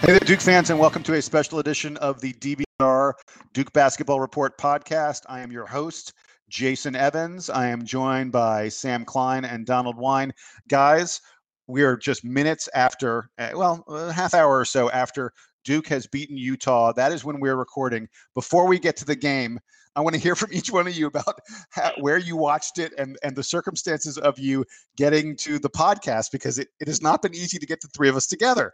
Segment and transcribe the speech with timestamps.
[0.00, 3.12] Hey there, Duke fans, and welcome to a special edition of the DBR
[3.52, 5.20] Duke Basketball Report podcast.
[5.28, 6.14] I am your host,
[6.48, 7.50] Jason Evans.
[7.50, 10.32] I am joined by Sam Klein and Donald Wine.
[10.70, 11.20] Guys,
[11.66, 15.34] we are just minutes after, eh, well, a half hour or so after
[15.64, 16.94] Duke has beaten Utah.
[16.94, 18.08] That is when we're recording.
[18.34, 19.60] Before we get to the game,
[19.96, 22.94] I want to hear from each one of you about how, where you watched it
[22.96, 24.64] and, and the circumstances of you
[24.96, 28.08] getting to the podcast because it, it has not been easy to get the three
[28.08, 28.72] of us together.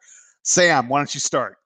[0.48, 1.59] Sam, why don't you start?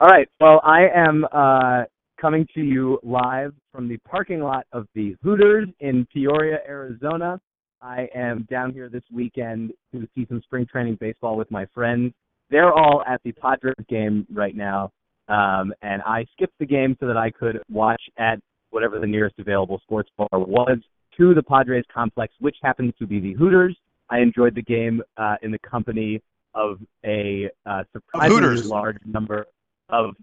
[0.00, 0.28] All right.
[0.38, 1.84] Well, I am uh,
[2.20, 7.40] coming to you live from the parking lot of the Hooters in Peoria, Arizona.
[7.80, 12.12] I am down here this weekend to see some spring training baseball with my friends.
[12.50, 14.90] They're all at the Padres game right now,
[15.28, 18.38] um, and I skipped the game so that I could watch at
[18.70, 20.78] whatever the nearest available sports bar was
[21.16, 23.74] to the Padres complex, which happens to be the Hooters.
[24.10, 26.20] I enjoyed the game uh, in the company
[26.56, 29.46] of a uh, surprisingly large number
[29.90, 30.16] of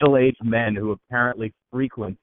[0.00, 2.16] middle-aged men who apparently frequent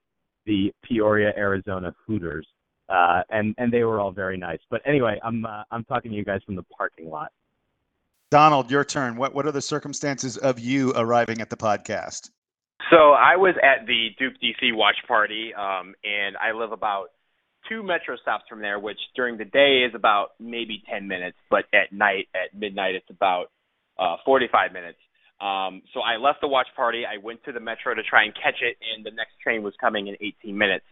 [0.46, 2.46] the Peoria, Arizona Hooters,
[2.88, 4.58] uh, and and they were all very nice.
[4.70, 7.30] But anyway, I'm uh, I'm talking to you guys from the parking lot.
[8.30, 9.16] Donald, your turn.
[9.16, 12.30] What what are the circumstances of you arriving at the podcast?
[12.90, 17.10] So I was at the Duke DC watch party, um, and I live about
[17.68, 21.64] two metro stops from there, which during the day is about maybe 10 minutes, but
[21.72, 23.46] at night, at midnight, it's about
[23.98, 24.98] uh, 45 minutes.
[25.40, 27.02] Um, so I left the watch party.
[27.04, 29.74] I went to the metro to try and catch it, and the next train was
[29.80, 30.84] coming in 18 minutes.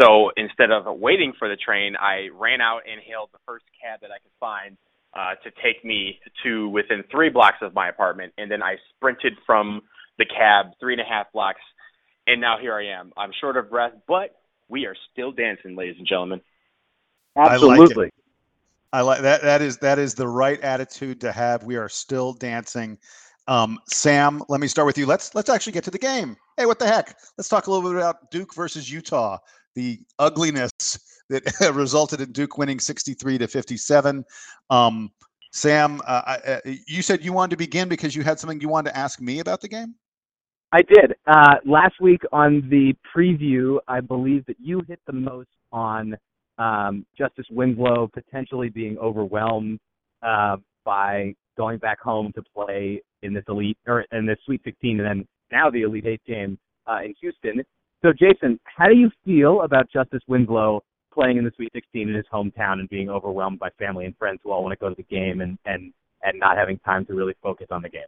[0.00, 4.00] So instead of waiting for the train, I ran out and hailed the first cab
[4.02, 4.76] that I could find
[5.12, 9.34] uh, to take me to within three blocks of my apartment, and then I sprinted
[9.44, 9.82] from
[10.18, 11.60] the cab three and a half blocks,
[12.26, 13.12] and now here I am.
[13.16, 14.36] I'm short of breath, but
[14.70, 16.40] we are still dancing, ladies and gentlemen.
[17.36, 18.10] Absolutely.
[18.92, 19.42] I like, I like that.
[19.42, 21.64] That is that is the right attitude to have.
[21.64, 22.96] We are still dancing.
[23.46, 25.06] Um, Sam, let me start with you.
[25.06, 26.36] Let's let's actually get to the game.
[26.56, 27.18] Hey, what the heck?
[27.36, 29.38] Let's talk a little bit about Duke versus Utah.
[29.74, 30.70] The ugliness
[31.28, 31.44] that
[31.74, 34.24] resulted in Duke winning 63 to 57.
[34.70, 35.10] Um,
[35.52, 38.68] Sam, uh, I, uh, you said you wanted to begin because you had something you
[38.68, 39.94] wanted to ask me about the game.
[40.72, 41.14] I did.
[41.26, 46.16] Uh, last week on the preview, I believe that you hit the most on
[46.58, 49.80] um, Justice Winslow potentially being overwhelmed
[50.22, 55.00] uh, by going back home to play in this elite or in this Sweet 16
[55.00, 56.56] and then now the Elite Eight game
[56.88, 57.62] uh, in Houston.
[58.02, 60.82] So, Jason, how do you feel about Justice Winslow
[61.12, 64.40] playing in the Sweet 16 in his hometown and being overwhelmed by family and friends
[64.44, 65.92] who all want to go to the game and and
[66.22, 68.02] and not having time to really focus on the game?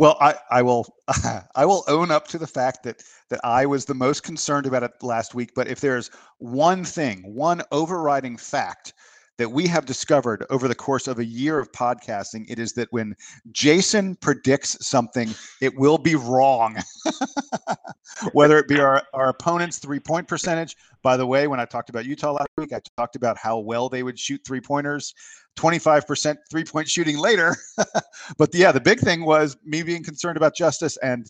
[0.00, 0.86] Well, I, I will
[1.56, 4.84] I will own up to the fact that that I was the most concerned about
[4.84, 5.52] it last week.
[5.54, 8.94] But if there's one thing, one overriding fact
[9.38, 12.88] that we have discovered over the course of a year of podcasting, it is that
[12.90, 13.14] when
[13.52, 16.76] Jason predicts something, it will be wrong.
[18.32, 20.76] Whether it be our, our opponent's three point percentage.
[21.02, 23.88] By the way, when I talked about Utah last week, I talked about how well
[23.88, 25.14] they would shoot three pointers.
[25.58, 27.56] 25% three point shooting later.
[28.38, 31.26] but yeah, the big thing was me being concerned about justice, and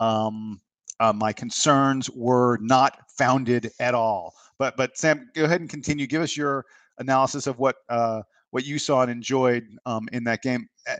[0.00, 0.60] um,
[1.00, 4.32] uh, my concerns were not founded at all.
[4.58, 6.06] But but Sam, go ahead and continue.
[6.06, 6.64] Give us your
[6.98, 10.68] analysis of what uh, what you saw and enjoyed um, in that game.
[10.88, 10.96] Uh,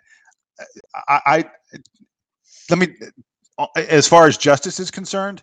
[1.09, 1.44] I, I
[2.71, 2.88] let me,
[3.59, 5.43] uh, as far as justice is concerned,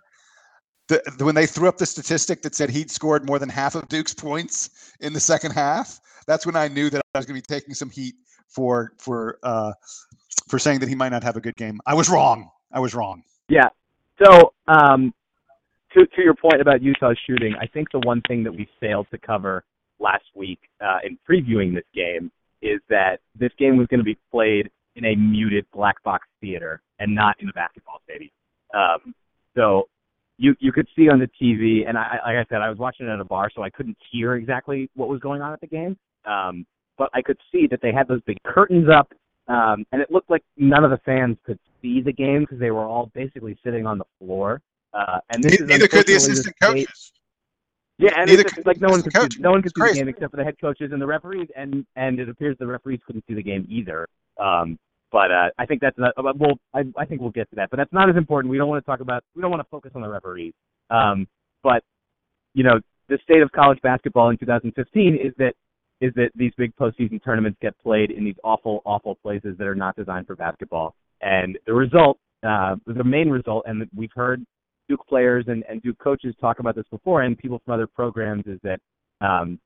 [0.89, 3.87] the, when they threw up the statistic that said he'd scored more than half of
[3.87, 7.47] Duke's points in the second half, that's when I knew that I was going to
[7.47, 8.15] be taking some heat
[8.47, 9.73] for for uh,
[10.47, 11.79] for saying that he might not have a good game.
[11.85, 12.49] I was wrong.
[12.71, 13.23] I was wrong.
[13.49, 13.69] Yeah.
[14.23, 15.13] So um,
[15.93, 19.07] to to your point about Utah's shooting, I think the one thing that we failed
[19.11, 19.63] to cover
[19.99, 22.31] last week uh, in previewing this game
[22.61, 26.81] is that this game was going to be played in a muted black box theater
[26.99, 28.31] and not in a basketball stadium.
[28.73, 29.13] Um,
[29.55, 29.87] so
[30.37, 33.07] you you could see on the TV, and I like I said, I was watching
[33.07, 35.67] it at a bar, so I couldn't hear exactly what was going on at the
[35.67, 35.97] game.
[36.25, 36.65] Um,
[36.97, 39.11] but I could see that they had those big curtains up,
[39.47, 42.71] um, and it looked like none of the fans could see the game because they
[42.71, 44.61] were all basically sitting on the floor.
[44.93, 47.11] Uh, and this neither, could the assistant the coaches.
[47.97, 50.07] Yeah, and neither it's like no one could see, no one could see the game
[50.07, 53.23] except for the head coaches and the referees, and and it appears the referees couldn't
[53.27, 54.07] see the game either.
[54.39, 54.77] Um,
[55.11, 57.69] but uh, I think that's not, uh, well, I, I think we'll get to that.
[57.69, 58.49] But that's not as important.
[58.49, 59.23] We don't want to talk about.
[59.35, 60.53] We don't want to focus on the referees.
[60.89, 61.27] Um,
[61.61, 61.83] but
[62.55, 62.79] you know,
[63.09, 65.53] the state of college basketball in 2015 is that
[66.03, 69.75] is that these big postseason tournaments get played in these awful, awful places that are
[69.75, 70.93] not designed for basketball.
[71.21, 74.43] And the result, uh, the main result, and we've heard
[74.89, 78.43] Duke players and, and Duke coaches talk about this before, and people from other programs,
[78.47, 78.79] is that
[79.21, 79.57] um,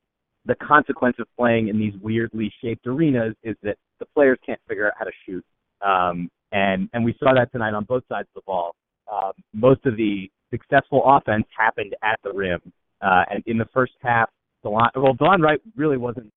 [0.46, 4.86] the consequence of playing in these weirdly shaped arenas is that the players can't figure
[4.86, 5.44] out how to shoot.
[5.82, 8.76] Um, and and we saw that tonight on both sides of the ball.
[9.12, 12.62] Um, most of the successful offense happened at the rim,
[13.02, 14.30] uh, and in the first half,
[14.66, 16.32] Delon, well, Delon Wright really wasn't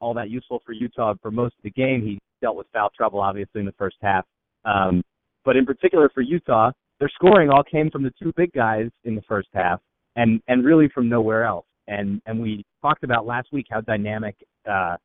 [0.00, 2.02] all that useful for Utah for most of the game.
[2.02, 4.24] He dealt with foul trouble, obviously, in the first half.
[4.64, 5.02] Um,
[5.44, 6.70] but in particular for Utah,
[7.00, 9.80] their scoring all came from the two big guys in the first half,
[10.16, 11.66] and and really from nowhere else.
[11.86, 14.36] And and we talked about last week how dynamic,
[14.68, 14.96] uh,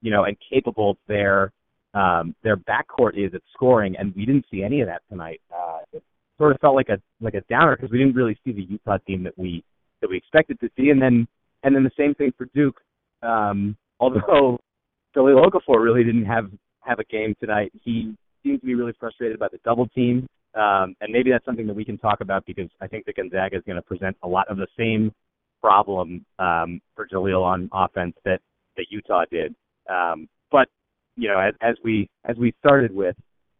[0.00, 1.52] you know, and capable their
[1.94, 5.40] um, their backcourt is at scoring, and we didn't see any of that tonight.
[5.52, 6.02] Uh, it
[6.38, 8.98] sort of felt like a like a downer because we didn't really see the Utah
[9.06, 9.62] team that we
[10.00, 11.26] that we expected to see, and then
[11.62, 12.80] and then the same thing for Duke.
[13.22, 14.58] Um, although
[15.16, 19.38] Jahlil Okafor really didn't have have a game tonight, he seems to be really frustrated
[19.38, 22.70] by the double team, um, and maybe that's something that we can talk about because
[22.80, 25.12] I think that Gonzaga is going to present a lot of the same
[25.60, 28.40] problem um, for Jahlil on offense that
[28.76, 29.54] that Utah did.
[29.88, 30.68] Um, but
[31.16, 33.16] you know, as, as we as we started with,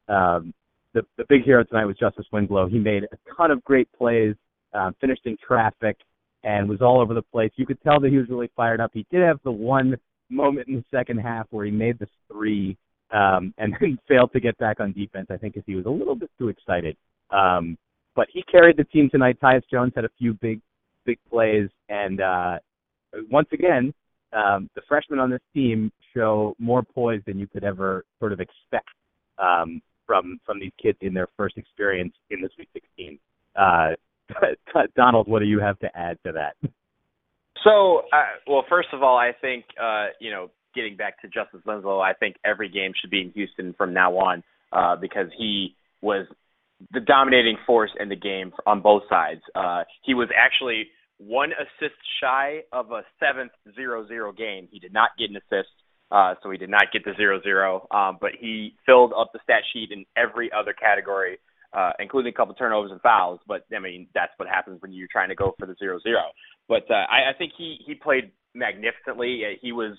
[0.08, 0.54] um,
[0.94, 2.68] the the big hero tonight was Justice Winslow.
[2.68, 4.34] He made a ton of great plays,
[4.72, 5.96] um, finished in traffic,
[6.44, 7.50] and was all over the place.
[7.56, 8.90] You could tell that he was really fired up.
[8.94, 9.96] He did have the one
[10.28, 12.76] moment in the second half where he made the three
[13.12, 15.26] um, and then failed to get back on defense.
[15.30, 16.96] I think because he was a little bit too excited.
[17.30, 17.76] Um,
[18.16, 19.38] but he carried the team tonight.
[19.42, 20.60] Tyus Jones had a few big
[21.06, 22.58] big plays, and uh,
[23.30, 23.94] once again,
[24.32, 28.40] um, the freshmen on this team show more poise than you could ever sort of
[28.40, 28.88] expect
[29.38, 33.18] um, from from these kids in their first experience in the Sweet 16.
[33.56, 33.90] Uh,
[34.96, 36.56] Donald, what do you have to add to that?
[37.64, 41.60] So, uh, well, first of all, I think uh, you know, getting back to Justice
[41.66, 44.42] Winslow, I think every game should be in Houston from now on
[44.72, 46.26] uh, because he was
[46.92, 49.42] the dominating force in the game on both sides.
[49.54, 50.88] Uh, he was actually
[51.18, 54.68] one assist shy of a seventh zero zero game.
[54.70, 55.68] He did not get an assist,
[56.10, 57.86] uh, so he did not get the zero zero.
[57.90, 61.38] Um, but he filled up the stat sheet in every other category
[61.72, 63.40] uh, including a couple turnovers and fouls.
[63.46, 66.22] But I mean, that's what happens when you're trying to go for the zero zero.
[66.68, 69.42] But uh, I, I think he he played magnificently.
[69.44, 69.96] Uh, he was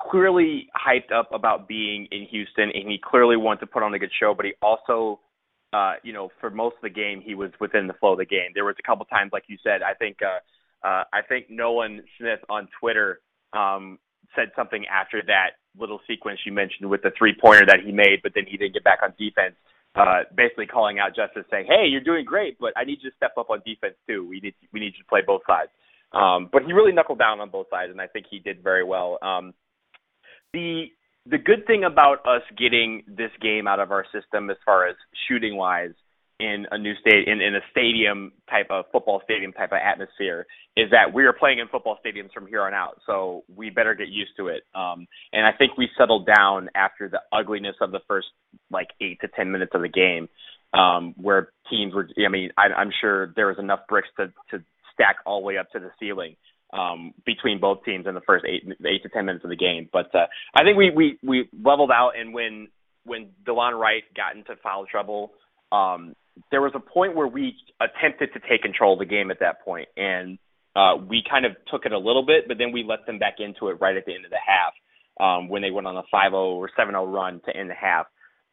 [0.00, 3.98] clearly hyped up about being in Houston, and he clearly wanted to put on a
[3.98, 4.34] good show.
[4.34, 5.20] But he also,
[5.72, 8.26] uh, you know, for most of the game, he was within the flow of the
[8.26, 8.52] game.
[8.54, 12.02] There was a couple times, like you said, I think uh, uh, I think Nolan
[12.18, 13.20] Smith on Twitter
[13.52, 13.98] um,
[14.34, 18.20] said something after that little sequence you mentioned with the three pointer that he made,
[18.22, 19.54] but then he didn't get back on defense
[19.94, 23.16] uh, basically calling out Justice, saying, "Hey, you're doing great, but I need you to
[23.16, 24.26] step up on defense too.
[24.26, 25.70] We need we need you to play both sides."
[26.12, 28.84] Um, but he really knuckled down on both sides, and I think he did very
[28.84, 29.18] well.
[29.22, 29.54] Um,
[30.52, 30.86] the
[31.26, 34.96] the good thing about us getting this game out of our system, as far as
[35.28, 35.92] shooting wise,
[36.40, 40.46] in a new state in, in a stadium type of football stadium type of atmosphere
[40.76, 43.92] is that we are playing in football stadiums from here on out so we better
[43.92, 47.90] get used to it um and i think we settled down after the ugliness of
[47.90, 48.28] the first
[48.70, 50.28] like eight to ten minutes of the game
[50.74, 54.64] um where teams were i mean I, i'm sure there was enough bricks to to
[54.92, 56.36] stack all the way up to the ceiling
[56.72, 59.88] um between both teams in the first eight eight to ten minutes of the game
[59.92, 62.68] but uh i think we we we leveled out and when
[63.04, 65.32] when delon wright got into foul trouble
[65.72, 66.14] um
[66.50, 69.64] there was a point where we attempted to take control of the game at that
[69.64, 70.38] point, and
[70.76, 73.36] uh, we kind of took it a little bit, but then we let them back
[73.38, 74.72] into it right at the end of the half
[75.20, 78.06] um, when they went on a 5-0 or 7-0 run to end the half.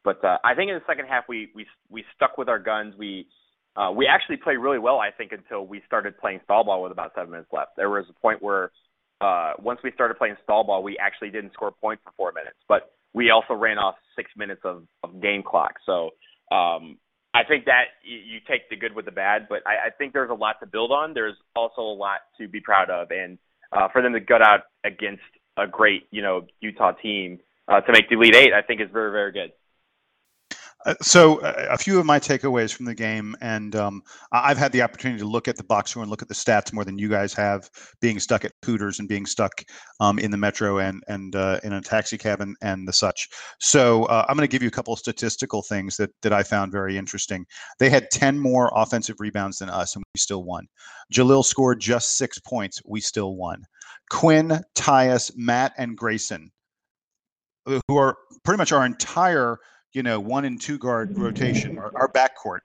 [0.05, 2.93] But uh, I think in the second half we we we stuck with our guns.
[2.97, 3.27] We
[3.75, 6.93] uh, we actually played really well, I think, until we started playing stall ball with
[6.93, 7.71] about seven minutes left.
[7.75, 8.71] There was a point where
[9.19, 12.57] uh, once we started playing stall ball, we actually didn't score points for four minutes,
[12.69, 15.74] but we also ran off six minutes of, of game clock.
[15.85, 16.12] So
[16.55, 16.97] um,
[17.33, 20.29] I think that you take the good with the bad, but I, I think there's
[20.29, 21.13] a lot to build on.
[21.13, 23.38] There's also a lot to be proud of, and
[23.74, 25.24] uh, for them to gut out against
[25.57, 28.89] a great, you know, Utah team uh, to make the Elite Eight, I think is
[28.91, 29.51] very, very good.
[30.86, 34.01] Uh, so uh, a few of my takeaways from the game, and um,
[34.32, 36.72] I've had the opportunity to look at the box score and look at the stats
[36.72, 37.70] more than you guys have,
[38.01, 39.63] being stuck at Hooters and being stuck
[40.00, 43.27] um, in the metro and and uh, in a taxi cab and, and the such.
[43.60, 46.44] So uh, I'm going to give you a couple of statistical things that that I
[46.44, 47.46] found very interesting.
[47.80, 50.68] They had 10 more offensive rebounds than us, and we still won.
[51.12, 52.82] Jahlil scored just six points.
[52.86, 53.63] We still won.
[54.12, 56.51] Quinn, Tyus, Matt, and Grayson,
[57.65, 59.58] who are pretty much our entire
[59.96, 62.60] you know, one and two guard rotation, our, our backcourt,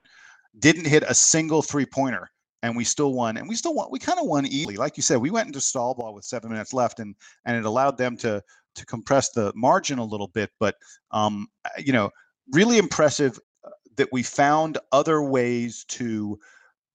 [0.59, 2.29] didn't hit a single three pointer,
[2.61, 3.37] and we still won.
[3.37, 3.87] And we still won.
[3.89, 5.17] We kind of won easily, like you said.
[5.17, 8.43] We went into stall ball with seven minutes left, and and it allowed them to
[8.75, 10.51] to compress the margin a little bit.
[10.59, 10.75] But
[11.11, 11.47] um,
[11.77, 12.09] you know,
[12.51, 16.37] really impressive uh, that we found other ways to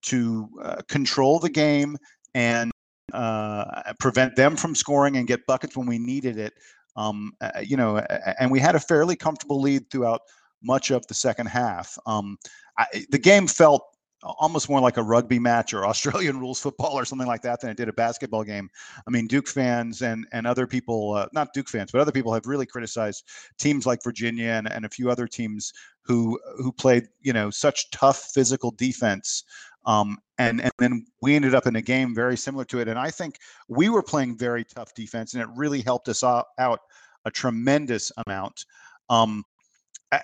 [0.03, 1.97] to uh, control the game
[2.35, 2.71] and
[3.11, 6.53] uh, prevent them from scoring and get buckets when we needed it
[6.97, 7.31] um,
[7.63, 7.97] you know,
[8.39, 10.21] and we had a fairly comfortable lead throughout
[10.63, 11.97] much of the second half.
[12.05, 12.37] Um,
[12.77, 13.83] I, the game felt
[14.23, 17.69] almost more like a rugby match or Australian rules football or something like that than
[17.69, 18.69] it did a basketball game.
[19.07, 22.33] I mean, Duke fans and and other people, uh, not Duke fans, but other people
[22.33, 23.23] have really criticized
[23.59, 25.71] teams like Virginia and, and a few other teams
[26.03, 29.43] who who played you know such tough physical defense.
[29.85, 32.87] Um, and and then we ended up in a game very similar to it.
[32.87, 36.47] And I think we were playing very tough defense, and it really helped us out,
[36.59, 36.79] out
[37.25, 38.65] a tremendous amount.
[39.09, 39.43] Um,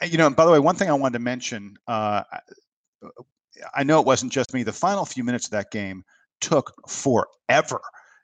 [0.04, 2.24] you know, by the way, one thing I wanted to mention, uh,
[3.76, 4.64] I know it wasn't just me.
[4.64, 6.04] The final few minutes of that game
[6.42, 7.82] took forever.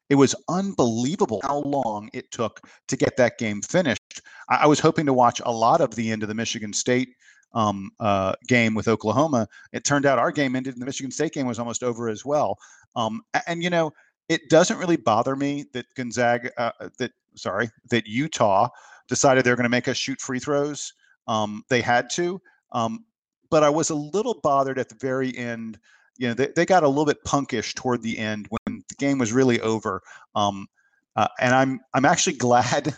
[0.09, 4.21] It was unbelievable how long it took to get that game finished.
[4.49, 7.09] I was hoping to watch a lot of the end of the Michigan State
[7.53, 9.47] um, uh, game with Oklahoma.
[9.73, 12.25] It turned out our game ended, and the Michigan State game was almost over as
[12.25, 12.57] well.
[12.95, 13.91] Um, and you know,
[14.27, 18.69] it doesn't really bother me that Gonzaga, uh, uh that sorry, that Utah
[19.07, 20.93] decided they're going to make us shoot free throws.
[21.27, 22.41] Um, they had to.
[22.71, 23.05] Um,
[23.49, 25.79] but I was a little bothered at the very end.
[26.17, 29.17] You know, they, they got a little bit punkish toward the end when the game
[29.17, 30.01] was really over.
[30.35, 30.67] Um,
[31.15, 32.95] uh, and I'm I'm actually glad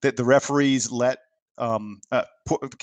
[0.00, 1.18] that the referees let
[1.58, 2.24] um, uh,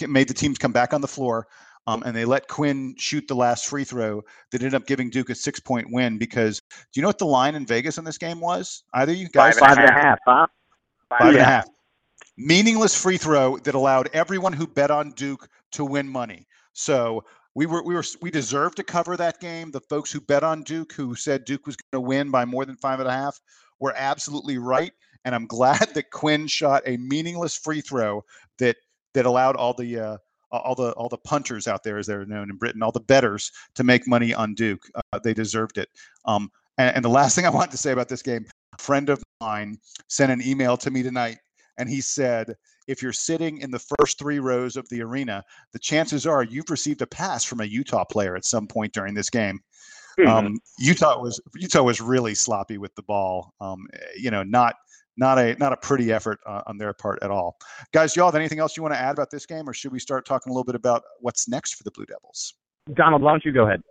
[0.08, 1.48] made the teams come back on the floor.
[1.88, 4.22] Um, and they let Quinn shoot the last free throw
[4.52, 7.26] that ended up giving Duke a six point win because do you know what the
[7.26, 8.84] line in Vegas in this game was?
[8.94, 9.58] Either you guys?
[9.58, 10.46] Five and a half, huh?
[11.10, 11.68] Five, Five and a half.
[12.38, 16.46] Meaningless free throw that allowed everyone who bet on Duke to win money.
[16.74, 17.24] So
[17.56, 19.72] we were we were we deserved to cover that game.
[19.72, 22.66] The folks who bet on Duke, who said Duke was going to win by more
[22.66, 23.40] than five and a half,
[23.80, 24.94] were absolutely right.
[25.26, 28.24] And I'm glad that Quinn shot a meaningless free throw
[28.58, 28.78] that
[29.14, 30.18] that allowed all the uh,
[30.52, 33.52] all the all the punters out there, as they're known in Britain, all the betters
[33.76, 34.84] to make money on Duke.
[34.96, 35.90] Uh, they deserved it.
[36.26, 38.46] Um, and, and the last thing I want to say about this game,
[38.78, 41.38] a friend of mine sent an email to me tonight,
[41.78, 42.56] and he said
[42.88, 46.72] if you're sitting in the first three rows of the arena, the chances are you've
[46.72, 49.60] received a pass from a Utah player at some point during this game.
[50.20, 50.28] Mm-hmm.
[50.28, 53.54] Um, Utah was Utah was really sloppy with the ball.
[53.62, 54.76] Um, you know, not
[55.20, 57.58] not a not a pretty effort uh, on their part at all.
[57.92, 59.92] Guys, do y'all have anything else you want to add about this game, or should
[59.92, 62.56] we start talking a little bit about what's next for the Blue Devils?
[62.94, 63.84] Donald, why don't you go ahead?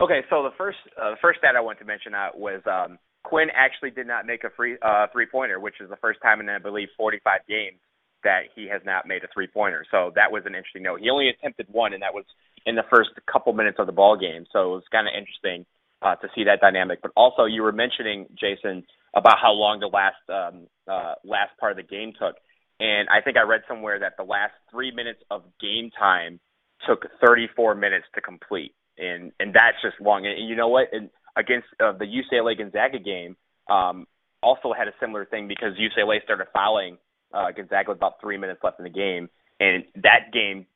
[0.00, 2.98] Okay, so the first uh, the first stat I want to mention out was um,
[3.24, 6.40] Quinn actually did not make a free uh, three pointer, which is the first time
[6.40, 7.80] in I believe 45 games
[8.24, 9.84] that he has not made a three pointer.
[9.90, 11.00] So that was an interesting note.
[11.00, 12.24] He only attempted one, and that was
[12.66, 14.44] in the first couple minutes of the ball game.
[14.52, 15.64] So it was kind of interesting
[16.02, 17.00] uh, to see that dynamic.
[17.00, 18.84] But also, you were mentioning Jason
[19.14, 22.36] about how long the last um, uh, last part of the game took,
[22.80, 26.40] and I think I read somewhere that the last three minutes of game time
[26.86, 30.26] took 34 minutes to complete, and and that's just long.
[30.26, 30.88] And, and you know what?
[30.92, 33.36] And against uh, the UCLA Gonzaga game,
[33.70, 34.06] um,
[34.42, 36.98] also had a similar thing because UCLA started fouling
[37.32, 39.28] uh, Gonzaga with about three minutes left in the game,
[39.60, 40.66] and that game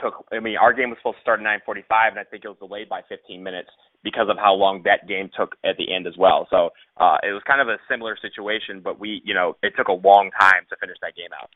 [0.00, 0.24] took.
[0.32, 2.58] I mean, our game was supposed to start at 9:45, and I think it was
[2.58, 3.70] delayed by 15 minutes
[4.02, 6.46] because of how long that game took at the end as well.
[6.50, 9.88] So uh, it was kind of a similar situation, but we, you know, it took
[9.88, 11.50] a long time to finish that game out.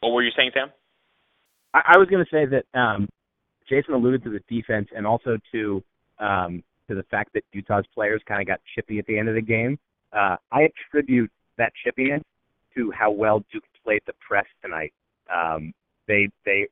[0.00, 0.70] What were you saying, Sam?
[1.74, 3.08] I, I was going to say that um,
[3.68, 5.82] Jason alluded to the defense and also to
[6.18, 9.34] um, to the fact that Utah's players kind of got chippy at the end of
[9.34, 9.78] the game.
[10.12, 12.22] Uh, I attribute that chippiness
[12.74, 14.92] to how well Duke played the press tonight.
[15.32, 15.72] Um,
[16.08, 16.68] they they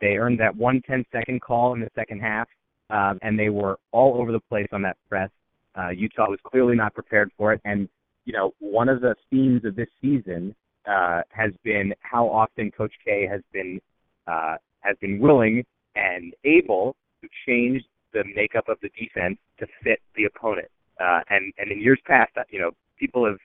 [0.00, 2.48] they earned that one ten second call in the second half,
[2.90, 5.30] um, and they were all over the place on that press.
[5.78, 7.88] Uh, Utah was clearly not prepared for it, and
[8.24, 10.54] you know one of the themes of this season
[10.86, 13.80] uh, has been how often Coach K has been
[14.26, 15.64] uh, has been willing
[15.94, 20.68] and able to change the makeup of the defense to fit the opponent.
[21.00, 23.38] Uh, and and in years past, you know, people have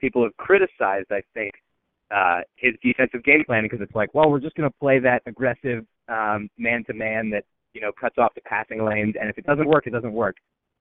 [0.00, 1.54] people have criticized, I think,
[2.10, 5.22] uh, his defensive game plan because it's like, well, we're just going to play that
[5.26, 7.44] aggressive man to man that
[7.74, 10.36] you know cuts off the passing lanes, and if it doesn't work, it doesn't work.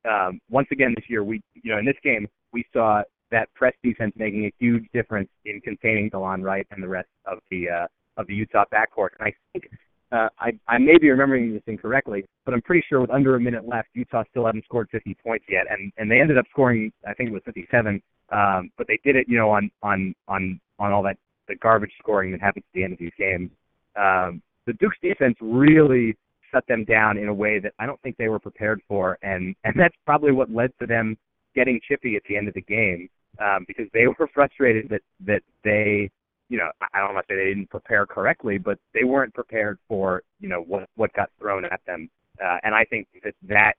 [0.10, 3.74] Um, once again this year, we you know in this game we saw that press
[3.84, 7.88] defense making a huge difference in containing Delon Wright and the rest of the uh,
[8.18, 9.10] of the Utah backcourt.
[9.20, 9.70] And I think
[10.12, 13.40] uh, I I may be remembering this incorrectly, but I'm pretty sure with under a
[13.40, 16.92] minute left, Utah still hadn't scored 50 points yet, and and they ended up scoring
[17.08, 18.02] I think it was 57.
[18.32, 21.92] Um, but they did it, you know, on on on on all that the garbage
[22.00, 23.50] scoring that happens at the end of these games.
[23.96, 26.18] Um, the Duke's defense really
[26.52, 29.56] shut them down in a way that I don't think they were prepared for, and
[29.64, 31.18] and that's probably what led to them
[31.56, 35.42] getting chippy at the end of the game um, because they were frustrated that that
[35.64, 36.10] they,
[36.50, 39.80] you know, I don't want to say they didn't prepare correctly, but they weren't prepared
[39.88, 42.10] for you know what what got thrown at them,
[42.44, 43.74] uh, and I think that that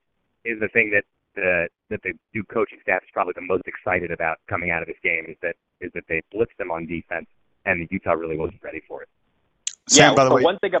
[0.45, 1.03] is the thing that
[1.35, 4.87] the that the Duke coaching staff is probably the most excited about coming out of
[4.87, 7.27] this game is that is that they blitzed them on defense
[7.65, 9.09] and Utah really wasn't ready for it.
[9.89, 10.73] Sam, yeah, by the way, one thing.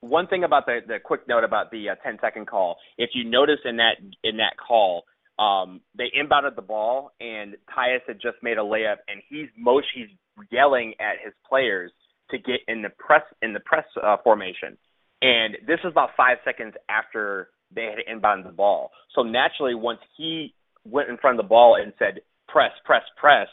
[0.00, 2.76] one thing about the the quick note about the uh, 10 second call.
[2.98, 5.04] If you notice in that in that call,
[5.38, 9.86] um, they inbounded the ball and Tyus had just made a layup and he's most
[9.94, 10.08] he's
[10.50, 11.90] yelling at his players
[12.30, 14.76] to get in the press in the press uh, formation.
[15.22, 18.90] And this is about five seconds after they had inbounded the ball.
[19.14, 23.48] So naturally, once he went in front of the ball and said press, press, press,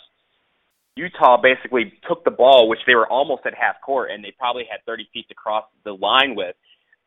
[0.97, 4.65] Utah basically took the ball, which they were almost at half court, and they probably
[4.69, 6.55] had 30 feet to cross the line with.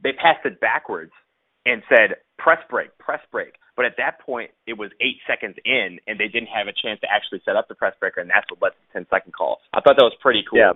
[0.03, 1.13] They passed it backwards
[1.67, 3.55] and said press break, press break.
[3.77, 7.01] But at that point, it was eight seconds in, and they didn't have a chance
[7.01, 9.33] to actually set up the press breaker, and that's what led to the 10 second
[9.33, 9.59] call.
[9.73, 10.59] I thought that was pretty cool.
[10.59, 10.73] Yeah.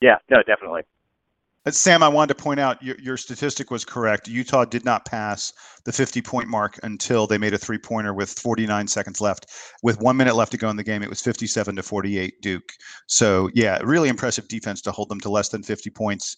[0.00, 0.82] Yeah, no, definitely.
[1.66, 4.28] Uh, Sam, I wanted to point out your, your statistic was correct.
[4.28, 5.52] Utah did not pass
[5.84, 9.46] the 50 point mark until they made a three pointer with 49 seconds left.
[9.82, 12.72] With one minute left to go in the game, it was 57 to 48 Duke.
[13.08, 16.36] So, yeah, really impressive defense to hold them to less than 50 points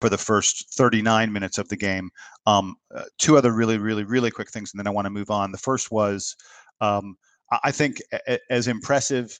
[0.00, 2.10] for the first 39 minutes of the game.
[2.46, 5.30] Um, uh, two other really, really, really quick things, and then I want to move
[5.30, 5.52] on.
[5.52, 6.36] The first was
[6.80, 7.16] um,
[7.62, 9.38] I think a- as impressive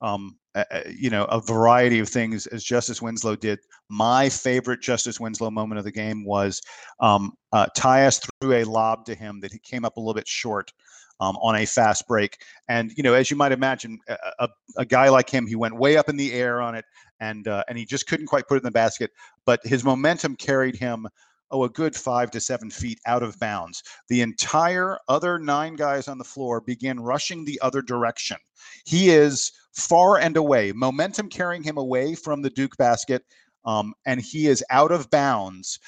[0.00, 3.58] um, uh, you know, a variety of things as Justice Winslow did.
[3.88, 6.62] My favorite Justice Winslow moment of the game was
[7.00, 10.28] um, uh, Tyus threw a lob to him that he came up a little bit
[10.28, 10.72] short
[11.20, 12.38] um, on a fast break.
[12.68, 13.98] And, you know, as you might imagine,
[14.38, 16.84] a, a, guy like him, he went way up in the air on it
[17.20, 19.10] and, uh, and he just couldn't quite put it in the basket.
[19.46, 21.06] But his momentum carried him
[21.50, 23.82] oh, a good five to seven feet out of bounds.
[24.08, 28.36] The entire other nine guys on the floor began rushing the other direction.
[28.84, 33.24] He is far and away, momentum carrying him away from the Duke basket,
[33.64, 35.78] um, and he is out of bounds.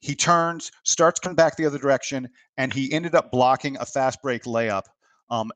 [0.00, 4.20] He turns, starts coming back the other direction, and he ended up blocking a fast
[4.22, 4.84] break layup.
[5.30, 5.50] Um,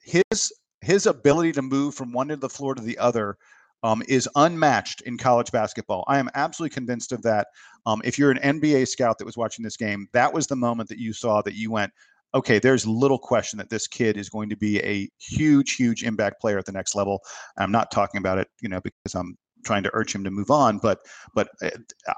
[0.00, 3.38] his his ability to move from one end of the floor to the other
[3.82, 6.04] um, is unmatched in college basketball.
[6.08, 7.48] I am absolutely convinced of that.
[7.86, 10.88] Um, if you're an NBA scout that was watching this game, that was the moment
[10.90, 11.92] that you saw that you went,
[12.34, 16.40] okay, there's little question that this kid is going to be a huge, huge impact
[16.40, 17.20] player at the next level.
[17.56, 20.50] I'm not talking about it, you know, because I'm trying to urge him to move
[20.50, 20.98] on, but
[21.34, 21.70] but uh,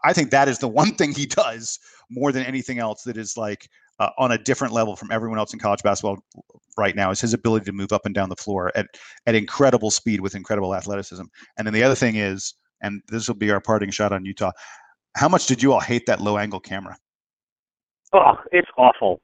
[0.05, 1.79] I think that is the one thing he does
[2.11, 5.53] more than anything else that is like uh, on a different level from everyone else
[5.53, 6.19] in college basketball
[6.77, 8.87] right now is his ability to move up and down the floor at
[9.27, 11.25] at incredible speed with incredible athleticism.
[11.57, 14.53] And then the other thing is, and this will be our parting shot on Utah.
[15.17, 16.97] How much did you all hate that low angle camera?
[18.13, 19.21] Oh, it's awful.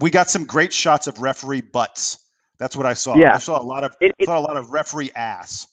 [0.00, 2.18] We got some great shots of referee butts.
[2.58, 3.16] That's what I saw.
[3.16, 3.34] Yeah.
[3.34, 5.66] I saw a lot of it, it, saw a lot of referee ass.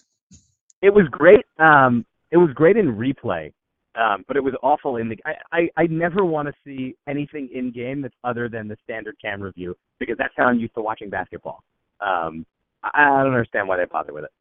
[0.81, 1.45] It was great.
[1.59, 3.51] Um, it was great in replay.
[3.95, 5.17] Um, but it was awful in the.
[5.25, 9.17] I, I, I never want to see anything in game that's other than the standard
[9.21, 11.61] camera view because that's how I'm used to watching basketball.
[11.99, 12.45] Um,
[12.83, 14.31] I, I don't understand why they bother with it.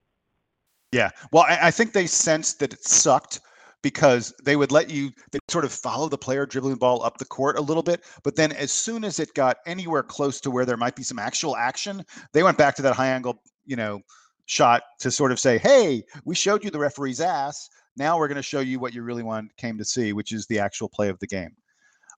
[0.92, 3.40] Yeah, well, I, I think they sensed that it sucked
[3.82, 7.18] because they would let you they sort of follow the player dribbling the ball up
[7.18, 8.04] the court a little bit.
[8.22, 11.18] But then as soon as it got anywhere close to where there might be some
[11.18, 14.00] actual action, they went back to that high angle, you know,
[14.46, 17.70] shot to sort of say, "Hey, we showed you the referee's ass.
[17.96, 20.46] Now we're going to show you what you really want came to see, which is
[20.46, 21.54] the actual play of the game.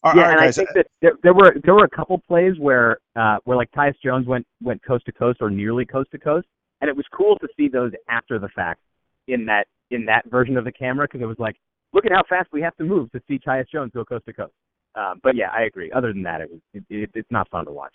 [0.05, 0.59] All, yeah, right, and guys.
[0.59, 3.70] I think that there, there, were there were a couple plays where uh, where like
[3.70, 6.46] Tyus Jones went went coast to coast or nearly coast to coast,
[6.81, 8.81] and it was cool to see those after the fact
[9.29, 11.57] in that in that version of the camera because it was like,
[11.92, 14.33] look at how fast we have to move to see Tyus Jones go coast to
[14.33, 14.52] coast.
[14.94, 15.90] Um, but yeah, I agree.
[15.92, 17.94] Other than that, it was it, it, it's not fun to watch.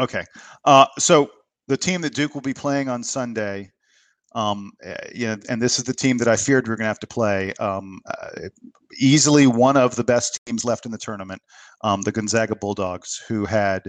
[0.00, 0.24] Okay,
[0.64, 1.30] uh, so
[1.68, 3.70] the team that Duke will be playing on Sunday
[4.34, 6.84] um, eh, you know, and this is the team that I feared we were going
[6.84, 7.52] to have to play.
[7.60, 8.48] Um, uh,
[8.98, 11.40] easily one of the best teams left in the tournament,
[11.82, 13.82] um, the Gonzaga Bulldogs, who had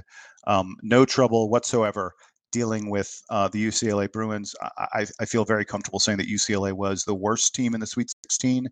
[0.47, 2.13] um, no trouble whatsoever
[2.55, 4.55] dealing with uh, the UCLA Bruins.
[4.61, 8.09] I, I, feel very comfortable saying that UCLA was the worst team in the Sweet
[8.23, 8.69] 16.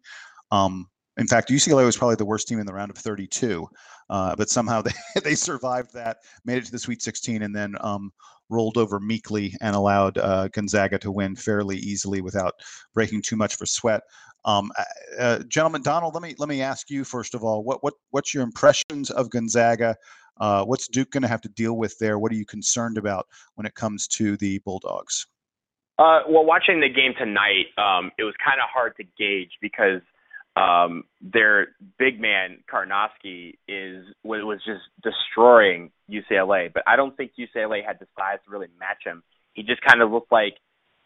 [0.52, 3.68] Um, in fact, UCLA was probably the worst team in the round of 32,
[4.10, 7.76] uh, but somehow they, they survived that, made it to the Sweet 16, and then
[7.82, 8.14] um,
[8.50, 12.54] rolled over meekly and allowed uh, Gonzaga to win fairly easily without
[12.94, 14.04] breaking too much for sweat.
[14.46, 14.84] Um, uh,
[15.20, 18.34] uh, gentlemen, Donald, let me let me ask you first of all, what what what's
[18.34, 19.96] your impressions of Gonzaga?
[20.40, 22.18] Uh, what's Duke going to have to deal with there?
[22.18, 25.28] What are you concerned about when it comes to the Bulldogs?
[26.00, 30.02] Uh, well, watching the game tonight, um, it was kind of hard to gauge because
[30.56, 37.86] um, their big man Karnowski is was just destroying UCLA, but I don't think UCLA
[37.86, 39.24] had the size to really match him.
[39.54, 40.56] He just kind of looked like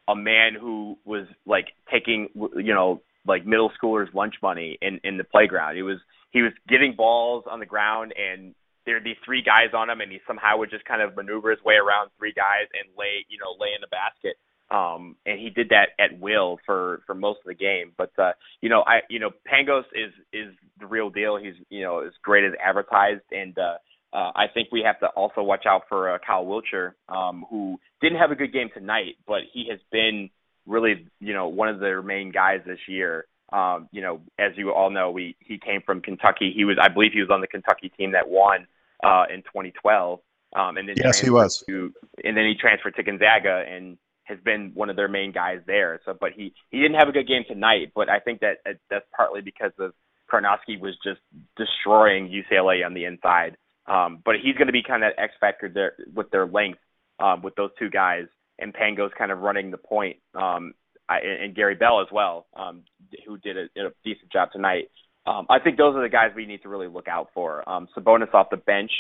[0.07, 5.17] a man who was like taking you know like middle schoolers lunch money in in
[5.17, 5.77] the playground.
[5.77, 5.97] It was
[6.31, 8.53] he was getting balls on the ground and
[8.87, 11.63] there'd be three guys on him and he somehow would just kind of maneuver his
[11.63, 14.39] way around three guys and lay you know lay in the basket.
[14.69, 17.91] Um, and he did that at will for for most of the game.
[17.97, 21.37] But uh, you know, I you know, Pangos is is the real deal.
[21.37, 23.77] He's you know as great as advertised, and uh,
[24.11, 27.79] uh, I think we have to also watch out for uh, Kyle Wiltjer, um, who
[28.01, 30.29] didn't have a good game tonight, but he has been
[30.65, 33.25] really you know one of their main guys this year.
[33.53, 36.51] Um, you know, as you all know, we he came from Kentucky.
[36.53, 38.67] He was, I believe, he was on the Kentucky team that won
[39.03, 40.19] uh, in 2012.
[40.55, 41.63] Um, and then yes, he was.
[41.67, 45.59] To, and then he transferred to Gonzaga and has been one of their main guys
[45.67, 45.99] there.
[46.05, 47.91] So, but he he didn't have a good game tonight.
[47.95, 48.57] But I think that
[48.89, 49.93] that's partly because of
[50.31, 51.19] Karnowski was just
[51.57, 53.57] destroying UCLA on the inside.
[53.87, 56.79] Um, but he's going to be kind of that X factor there with their length
[57.19, 58.25] um, with those two guys,
[58.59, 60.73] and Pangos kind of running the point, um,
[61.09, 62.83] I, and Gary Bell as well, um,
[63.25, 64.89] who did a, a decent job tonight.
[65.27, 67.67] Um, I think those are the guys we need to really look out for.
[67.69, 68.91] Um, Sabonis off the bench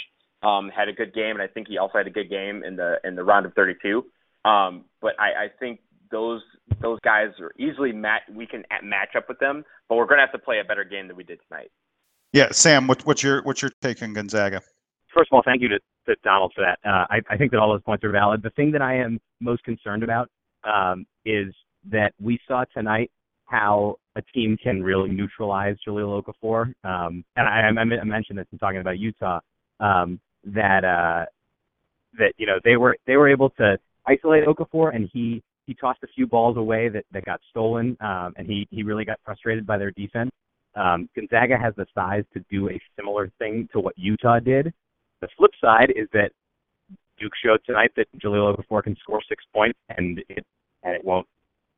[0.43, 2.75] um, had a good game, and I think he also had a good game in
[2.75, 4.03] the in the round of 32.
[4.43, 5.79] Um, but I, I think
[6.11, 6.41] those
[6.81, 8.23] those guys are easily match.
[8.31, 10.83] We can match up with them, but we're going to have to play a better
[10.83, 11.71] game than we did tonight.
[12.33, 14.61] Yeah, Sam, what, what's your what's your take on Gonzaga?
[15.13, 16.77] First of all, thank you to, to Donald for that.
[16.87, 18.43] Uh, I, I think that all those points are valid.
[18.43, 20.29] The thing that I am most concerned about
[20.63, 21.53] um, is
[21.89, 23.09] that we saw tonight
[23.45, 26.73] how a team can really neutralize Jahlil Okafor.
[26.83, 29.39] Um, and I, I, mentioned this in talking about Utah.
[29.79, 31.25] Um, that uh,
[32.17, 33.77] that you know they were they were able to
[34.07, 38.33] isolate Okafor, and he he tossed a few balls away that that got stolen, um,
[38.37, 40.31] and he he really got frustrated by their defense.
[40.75, 44.73] Um, Gonzaga has the size to do a similar thing to what Utah did.
[45.21, 46.31] The flip side is that
[47.19, 50.45] Duke showed tonight that Jahlil Okafor can score six points, and it
[50.83, 51.27] and it won't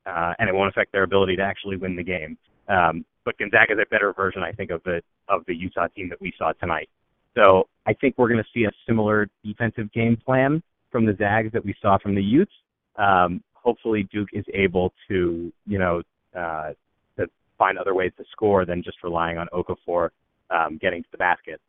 [0.10, 2.38] uh, and it won't affect their ability to actually win the game.
[2.68, 6.10] Um, but Gonzaga is a better version, I think, of the of the Utah team
[6.10, 6.90] that we saw tonight.
[7.36, 11.52] So I think we're going to see a similar defensive game plan from the Zags
[11.54, 12.52] that we saw from the Utes.
[12.96, 16.02] Um, hopefully, Duke is able to, you know,
[16.36, 16.72] uh,
[17.18, 20.10] to find other ways to score than just relying on Okafor
[20.50, 21.62] um, getting to the basket.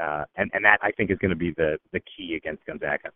[0.00, 3.10] Uh, and, and that I think is going to be the, the key against Gonzaga.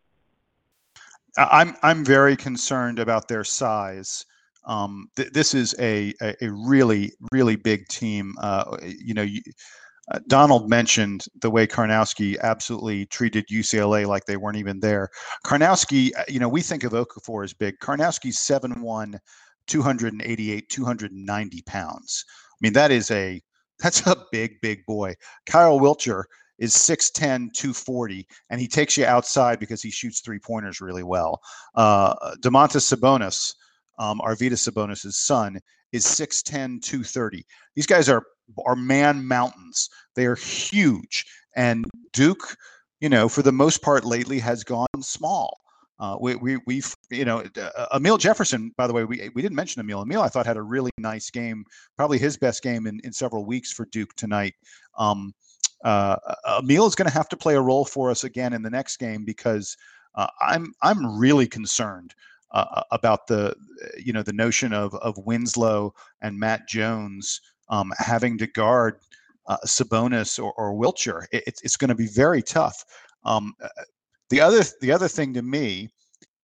[1.37, 4.27] I'm I'm very concerned about their size.
[4.65, 8.35] Um, th- this is a, a, really really big team.
[8.41, 9.41] Uh, you know, you,
[10.11, 15.09] uh, Donald mentioned the way Karnowski absolutely treated UCLA like they weren't even there.
[15.47, 17.79] Karnowski, uh, you know, we think of Okafor as big.
[17.81, 19.19] Karnowski's 7'1,
[19.69, 22.25] 288, 290 pounds.
[22.29, 23.41] I mean, that is a
[23.79, 25.15] that's a big, big boy.
[25.47, 26.25] Kyle Wiltjer
[26.59, 31.41] is 6'10, 240, and he takes you outside because he shoots three pointers really well.
[31.75, 33.55] Uh, Domantas Sabonis,
[33.99, 35.59] um, Arvydas Sabonis' son,
[35.93, 37.45] is 6'10, 230.
[37.75, 38.25] These guys are
[38.67, 39.89] are man mountains.
[40.15, 41.25] They are huge.
[41.57, 42.57] And Duke,
[43.01, 45.59] you know, for the most part lately has gone small.
[45.99, 49.55] Uh, we, we, we've, you know, uh, Amile Jefferson, by the way, we, we didn't
[49.55, 50.03] mention Amile.
[50.03, 51.65] Amile, I thought, had a really nice game,
[51.97, 54.55] probably his best game in, in several weeks for Duke tonight.
[54.99, 55.33] Um,
[55.85, 58.71] uh, Amile is going to have to play a role for us again in the
[58.71, 59.77] next game because
[60.15, 62.15] uh, I'm I'm really concerned
[62.53, 63.55] uh, about the
[63.99, 69.01] you know the notion of of Winslow and Matt Jones um, having to guard
[69.47, 71.25] uh, Sabonis or, or Wiltjer.
[71.33, 72.85] It, it's it's going to be very tough.
[73.25, 73.69] Um, uh,
[74.31, 75.89] the other the other thing to me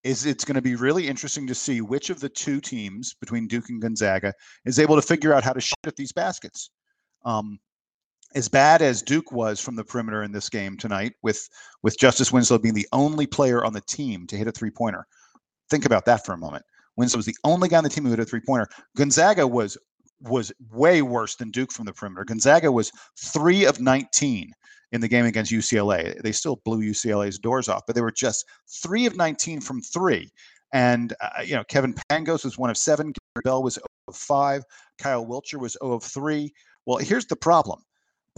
[0.04, 3.46] is it's going to be really interesting to see which of the two teams between
[3.46, 4.32] Duke and Gonzaga
[4.64, 6.70] is able to figure out how to shoot at these baskets.
[7.24, 7.58] Um,
[8.34, 11.48] as bad as Duke was from the perimeter in this game tonight, with
[11.82, 15.06] with Justice Winslow being the only player on the team to hit a three pointer,
[15.70, 16.64] think about that for a moment.
[16.96, 18.66] Winslow was the only guy on the team who hit a three pointer.
[18.96, 19.78] Gonzaga was
[20.20, 22.24] was way worse than Duke from the perimeter.
[22.24, 24.52] Gonzaga was three of 19
[24.90, 26.20] in the game against UCLA.
[26.22, 28.44] They still blew UCLA's doors off, but they were just
[28.82, 30.30] three of 19 from three.
[30.72, 33.06] And, uh, you know, Kevin Pangos was one of seven.
[33.06, 34.64] Gary Bell was 0 of five.
[34.98, 36.52] Kyle Wiltjer was 0 of three.
[36.86, 37.82] Well, here's the problem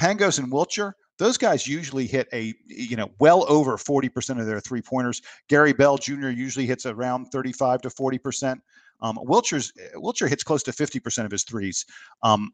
[0.00, 4.58] Pangos and Wiltjer, those guys usually hit a, you know, well over 40% of their
[4.58, 5.20] three pointers.
[5.48, 6.30] Gary Bell Jr.
[6.30, 8.58] usually hits around 35 to 40%.
[9.02, 11.84] Um, Wiltjer's Wiltjer hits close to 50% of his threes.
[12.22, 12.52] Um,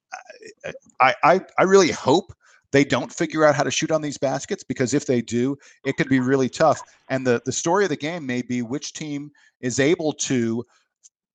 [1.00, 2.32] I, I I really hope
[2.72, 5.96] they don't figure out how to shoot on these baskets because if they do, it
[5.96, 6.80] could be really tough.
[7.08, 10.64] And the the story of the game may be which team is able to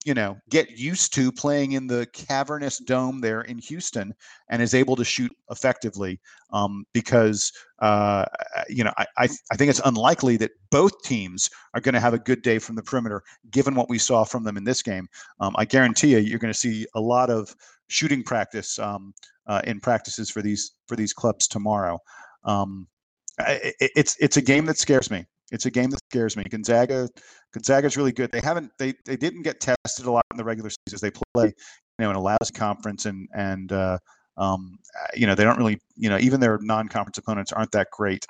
[0.05, 4.13] you know, get used to playing in the cavernous dome there in Houston
[4.49, 6.19] and is able to shoot effectively.
[6.51, 8.25] Um, because, uh,
[8.67, 12.13] you know, I, I, I, think it's unlikely that both teams are going to have
[12.13, 15.07] a good day from the perimeter, given what we saw from them in this game.
[15.39, 17.55] Um, I guarantee you, you're going to see a lot of
[17.87, 19.13] shooting practice um,
[19.47, 21.99] uh, in practices for these for these clubs tomorrow.
[22.43, 22.87] Um,
[23.39, 25.25] it, it's it's a game that scares me.
[25.51, 26.43] it's a game that scares me.
[26.49, 27.07] Gonzaga,
[27.53, 28.31] Gonzaga's really good.
[28.31, 30.99] They haven't they they didn't get tested a lot in the regular season.
[31.01, 31.53] They play, you
[31.99, 33.97] know, in a lousy conference, and and uh,
[34.37, 34.77] um,
[35.13, 38.25] you know they don't really, you know, even their non-conference opponents aren't that great.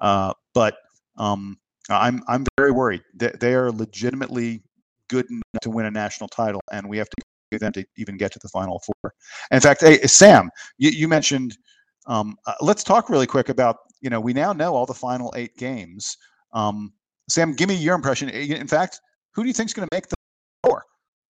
[0.00, 0.76] Uh, but
[1.18, 1.58] um,
[1.90, 3.02] I'm I'm very worried.
[3.14, 4.62] They, they are legitimately
[5.08, 8.16] good enough to win a national title, and we have to get them to even
[8.16, 9.12] get to the final four.
[9.50, 11.56] in fact, hey Sam, you, you mentioned.
[12.08, 15.32] Um, uh, let's talk really quick about you know we now know all the final
[15.36, 16.16] eight games.
[16.52, 16.92] Um,
[17.28, 18.28] Sam, give me your impression.
[18.28, 19.00] In fact,
[19.34, 20.16] who do you think is going to make the
[20.64, 20.84] four?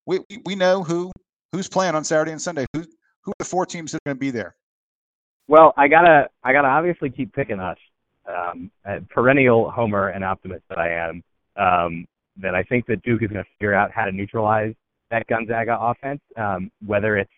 [0.06, 1.10] We, we know who
[1.52, 2.66] who's playing on Saturday and Sunday.
[2.72, 2.84] Who
[3.22, 4.56] who are the four teams that are going to be there?
[5.48, 7.78] Well, I gotta I gotta obviously keep picking us.
[8.26, 8.70] Um,
[9.10, 11.22] perennial homer and optimist that I am.
[11.56, 12.06] Um,
[12.40, 14.74] that I think that Duke is going to figure out how to neutralize
[15.10, 17.30] that Gonzaga offense, um, whether it's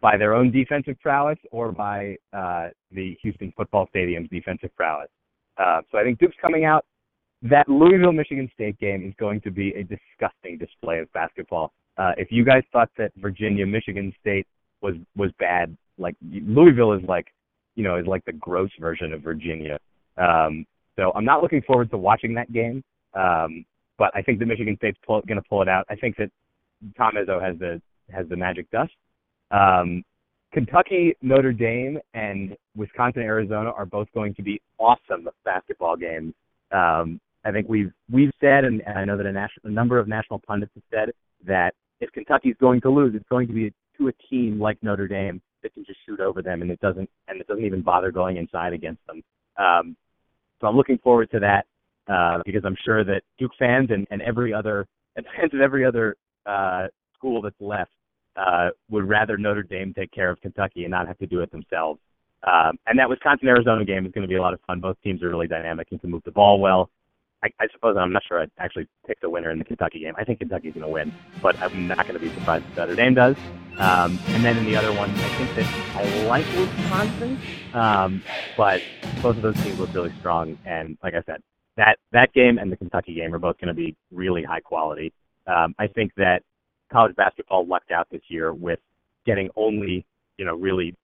[0.00, 5.08] by their own defensive prowess or by uh, the Houston Football Stadium's defensive prowess.
[5.56, 6.84] Uh, so I think Duke's coming out
[7.42, 11.72] that Louisville Michigan State game is going to be a disgusting display of basketball.
[11.98, 14.46] Uh, if you guys thought that Virginia Michigan State
[14.80, 17.26] was was bad, like Louisville is like,
[17.74, 19.78] you know, is like the gross version of Virginia.
[20.16, 22.82] Um, so I'm not looking forward to watching that game.
[23.14, 23.64] Um,
[23.98, 25.86] but I think the Michigan State's going to pull it out.
[25.90, 26.30] I think that
[26.96, 28.92] Tom Izzo has the has the magic dust.
[29.50, 30.02] Um,
[30.52, 36.34] Kentucky, Notre Dame, and Wisconsin, Arizona are both going to be awesome basketball games.
[36.72, 40.08] Um, I think we've we've said, and, I know that a, national, a number of
[40.08, 41.14] national pundits have said
[41.46, 45.08] that if Kentucky's going to lose, it's going to be to a team like Notre
[45.08, 48.10] Dame that can just shoot over them, and it doesn't and it doesn't even bother
[48.10, 49.22] going inside against them.
[49.56, 49.96] Um,
[50.60, 51.66] so I'm looking forward to that
[52.12, 55.84] uh, because I'm sure that Duke fans and, and every other and fans of every
[55.84, 57.90] other uh, school that's left
[58.36, 61.50] uh, would rather Notre Dame take care of Kentucky and not have to do it
[61.50, 62.00] themselves.
[62.44, 64.80] Um, and that Wisconsin Arizona game is going to be a lot of fun.
[64.80, 66.90] Both teams are really dynamic and can move the ball well.
[67.42, 70.14] I, I suppose I'm not sure I'd actually pick the winner in the Kentucky game.
[70.16, 72.94] I think Kentucky's going to win, but I'm not going to be surprised if Notre
[72.94, 73.36] Dame does.
[73.78, 77.38] Um, and then in the other one, I think that I like Wisconsin,
[77.74, 78.22] um,
[78.56, 78.82] but
[79.22, 80.58] both of those teams look really strong.
[80.66, 81.42] And like I said,
[81.76, 85.12] that that game and the Kentucky game are both going to be really high quality.
[85.46, 86.42] Um, I think that
[86.92, 88.78] college basketball lucked out this year with
[89.24, 90.04] getting only
[90.36, 90.94] you know really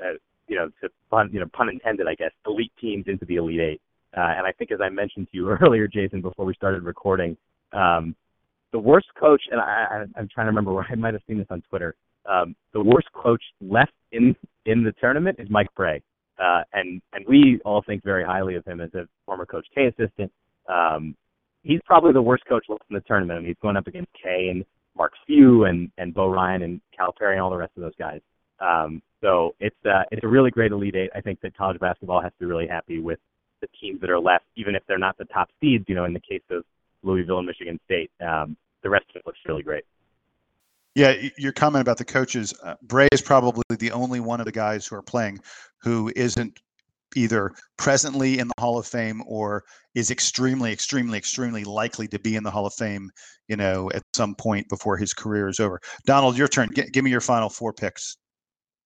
[0.00, 0.12] uh,
[0.46, 3.60] you know to pun you know pun intended I guess elite teams into the elite
[3.60, 3.80] eight.
[4.16, 7.36] Uh, and I think, as I mentioned to you earlier, Jason, before we started recording,
[7.72, 8.14] um,
[8.72, 11.38] the worst coach, and I, I, I'm trying to remember where I might have seen
[11.38, 11.94] this on Twitter.
[12.26, 14.34] Um, the worst coach left in
[14.66, 16.02] in the tournament is Mike Brey,
[16.38, 19.86] uh, and and we all think very highly of him as a former Coach K
[19.86, 20.32] assistant.
[20.68, 21.14] Um,
[21.62, 23.36] he's probably the worst coach left in the tournament.
[23.36, 24.64] I mean, he's going up against K and
[24.96, 28.20] Mark Few and and Bo Ryan and Calipari and all the rest of those guys.
[28.58, 31.10] Um, so it's uh, it's a really great elite eight.
[31.14, 33.18] I think that college basketball has to be really happy with
[33.64, 35.84] the teams that are left, even if they're not the top seeds.
[35.88, 36.64] You know, in the case of
[37.02, 39.84] Louisville and Michigan State, um, the rest of it looks really great.
[40.94, 44.52] Yeah, your comment about the coaches, uh, Brey is probably the only one of the
[44.52, 45.40] guys who are playing
[45.78, 46.60] who isn't
[47.16, 52.36] either presently in the Hall of Fame or is extremely, extremely, extremely likely to be
[52.36, 53.10] in the Hall of Fame,
[53.48, 55.80] you know, at some point before his career is over.
[56.06, 56.68] Donald, your turn.
[56.74, 58.16] G- give me your final four picks.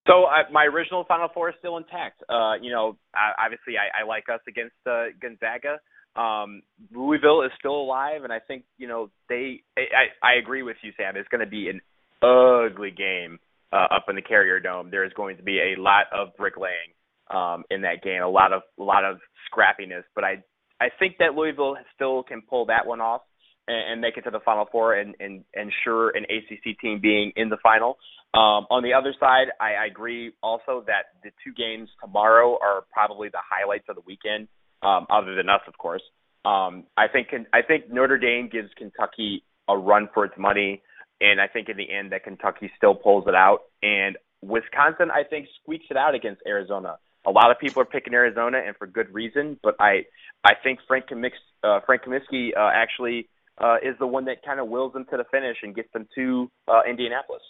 [0.08, 2.22] So uh, my original Final Four is still intact.
[2.28, 5.78] Uh, you know, I, obviously I, I like us against uh, Gonzaga.
[6.16, 9.62] Um, Louisville is still alive, and I think you know they.
[9.76, 11.16] I, I agree with you, Sam.
[11.16, 11.80] It's going to be an
[12.22, 13.38] ugly game
[13.70, 14.90] uh, up in the Carrier Dome.
[14.90, 16.96] There is going to be a lot of bricklaying
[17.30, 19.18] um, in that game, a lot of a lot of
[19.52, 20.04] scrappiness.
[20.14, 20.42] But I
[20.80, 23.22] I think that Louisville still can pull that one off
[23.68, 27.32] and, and make it to the Final Four and, and ensure an ACC team being
[27.36, 27.98] in the final.
[28.34, 32.84] Um, on the other side, I, I agree also that the two games tomorrow are
[32.92, 34.48] probably the highlights of the weekend,
[34.82, 36.02] um, other than us, of course.
[36.44, 40.82] Um, I think I think Notre Dame gives Kentucky a run for its money,
[41.20, 43.60] and I think in the end that Kentucky still pulls it out.
[43.82, 46.98] And Wisconsin, I think, squeaks it out against Arizona.
[47.26, 49.58] A lot of people are picking Arizona, and for good reason.
[49.62, 50.04] But I
[50.44, 51.32] I think Frank Kamix,
[51.64, 55.16] uh, Frank Kaminsky uh, actually uh, is the one that kind of wills them to
[55.16, 57.42] the finish and gets them to uh, Indianapolis.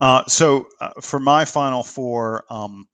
[0.00, 2.86] Uh, so uh, for my final four, um,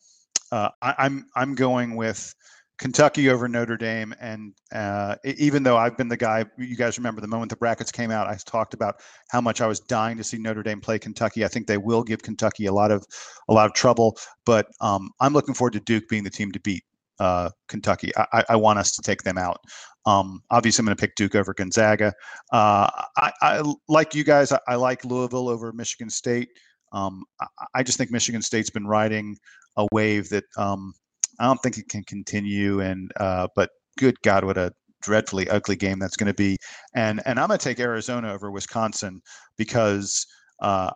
[0.53, 2.35] uh, I, am I'm, I'm going with
[2.79, 7.21] Kentucky over Notre Dame, and uh, even though I've been the guy, you guys remember
[7.21, 8.97] the moment the brackets came out, I talked about
[9.29, 11.45] how much I was dying to see Notre Dame play Kentucky.
[11.45, 13.05] I think they will give Kentucky a lot of
[13.49, 16.61] a lot of trouble, but um, I'm looking forward to Duke being the team to
[16.61, 16.83] beat
[17.21, 18.11] uh, Kentucky.
[18.17, 19.59] I, I, want us to take them out.
[20.07, 22.15] Um, obviously, I'm going to pick Duke over Gonzaga.
[22.51, 24.53] Uh, I, I, like you guys.
[24.53, 26.49] I, I, like Louisville over Michigan State.
[26.93, 29.37] Um, I, I, just think Michigan State's been riding
[29.77, 30.93] a wave that um,
[31.39, 32.81] I don't think it can continue.
[32.81, 34.73] And uh, but good God, what a
[35.03, 36.57] dreadfully ugly game that's going to be.
[36.95, 39.23] And and I'm going to take Arizona over Wisconsin
[39.57, 40.27] because
[40.61, 40.91] uh,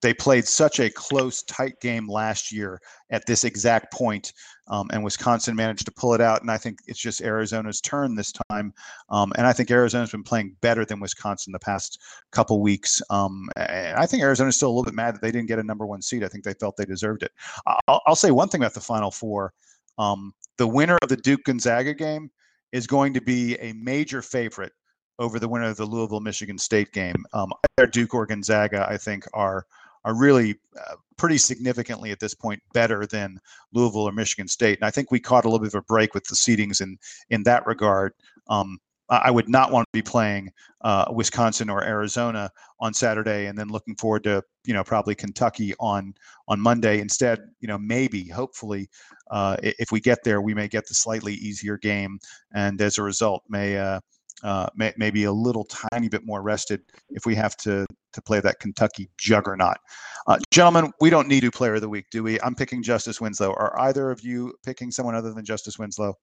[0.00, 2.80] they played such a close, tight game last year
[3.10, 4.32] at this exact point,
[4.68, 6.40] um, and Wisconsin managed to pull it out.
[6.40, 8.72] And I think it's just Arizona's turn this time.
[9.08, 13.02] Um, and I think Arizona's been playing better than Wisconsin the past couple weeks.
[13.10, 15.64] Um, and I think Arizona's still a little bit mad that they didn't get a
[15.64, 16.22] number one seed.
[16.22, 17.32] I think they felt they deserved it.
[17.88, 19.52] I'll, I'll say one thing about the Final Four:
[19.98, 22.30] um, the winner of the Duke Gonzaga game
[22.72, 24.72] is going to be a major favorite
[25.18, 27.24] over the winner of the Louisville Michigan State game.
[27.32, 29.66] Um, either Duke or Gonzaga, I think, are
[30.08, 33.38] are really uh, pretty significantly at this point better than
[33.74, 34.78] Louisville or Michigan State.
[34.78, 36.96] And I think we caught a little bit of a break with the seedings in
[37.28, 38.14] in that regard.
[38.48, 38.78] Um,
[39.10, 43.68] I would not want to be playing uh, Wisconsin or Arizona on Saturday, and then
[43.68, 46.14] looking forward to you know probably Kentucky on
[46.46, 47.00] on Monday.
[47.00, 48.88] Instead, you know maybe hopefully
[49.30, 52.18] uh, if we get there, we may get the slightly easier game,
[52.54, 54.00] and as a result, may uh,
[54.42, 58.40] uh, may, maybe a little tiny bit more rested if we have to to play
[58.40, 59.76] that Kentucky juggernaut.
[60.26, 62.40] Uh, gentlemen, we don't need a player of the week, do we?
[62.40, 63.50] I'm picking Justice Winslow.
[63.50, 66.14] Are either of you picking someone other than Justice Winslow?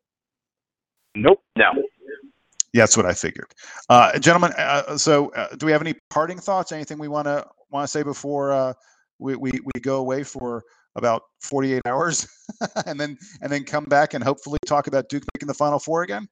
[1.16, 1.42] Nope.
[1.58, 1.72] No.
[2.74, 3.54] Yeah, that's what I figured.
[3.88, 6.74] Uh, gentlemen, uh, so uh, do we have any parting thoughts?
[6.74, 8.74] Anything we want to want to say before uh,
[9.18, 10.62] we, we we go away for
[10.98, 12.28] about 48 hours,
[12.86, 16.04] and then and then come back and hopefully talk about Duke making the Final Four
[16.04, 16.28] again?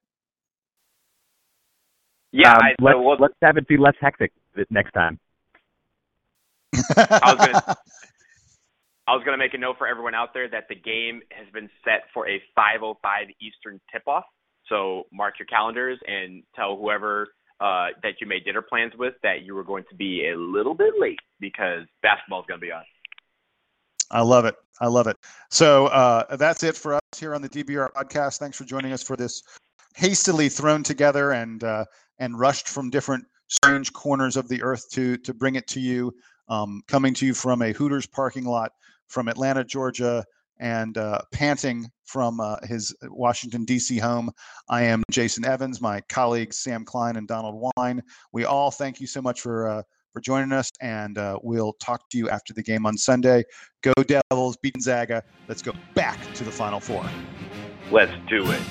[2.34, 4.34] Yeah, um, I, let's, we'll, let's have it be less hectic
[4.72, 5.20] next time.
[6.74, 7.64] I was gonna,
[9.08, 11.70] I was gonna make a note for everyone out there that the game has been
[11.86, 12.96] set for a 5:05
[13.40, 14.24] Eastern tip-off.
[14.68, 17.28] So mark your calendars and tell whoever
[17.60, 20.74] uh, that you made dinner plans with that you were going to be a little
[20.74, 22.84] bit late because basketball is going to be on.
[24.10, 24.56] I love it.
[24.82, 25.18] I love it.
[25.52, 28.40] So uh, that's it for us here on the DBR podcast.
[28.40, 29.44] Thanks for joining us for this
[29.96, 31.86] hastily thrown together and uh,
[32.20, 36.14] and rushed from different strange corners of the earth to to bring it to you.
[36.50, 38.72] Um, coming to you from a Hooters parking lot
[39.08, 40.26] from Atlanta, Georgia,
[40.60, 43.98] and uh, panting from uh, his Washington, D.C.
[43.98, 44.30] home.
[44.70, 48.02] I am Jason Evans, my colleagues Sam Klein and Donald Wine.
[48.34, 49.68] We all thank you so much for.
[49.68, 53.44] Uh, for joining us, and uh, we'll talk to you after the game on Sunday.
[53.82, 55.24] Go Devils, beat Zaga.
[55.48, 57.04] Let's go back to the Final Four.
[57.92, 58.62] Let's do it.